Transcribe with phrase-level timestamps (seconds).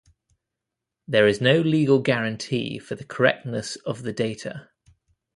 [1.07, 4.71] There is no legal guarantee for the correctness of the data.